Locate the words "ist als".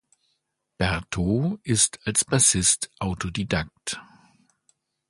1.61-2.25